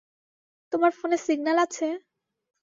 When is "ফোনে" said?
0.99-1.17